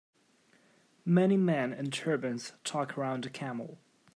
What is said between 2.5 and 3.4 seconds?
talk around a